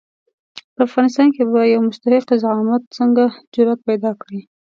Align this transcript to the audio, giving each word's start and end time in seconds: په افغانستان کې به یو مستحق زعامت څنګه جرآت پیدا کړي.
په 0.73 0.79
افغانستان 0.87 1.27
کې 1.35 1.43
به 1.51 1.61
یو 1.73 1.81
مستحق 1.87 2.27
زعامت 2.43 2.81
څنګه 2.97 3.23
جرآت 3.53 3.79
پیدا 3.89 4.11
کړي. 4.21 4.41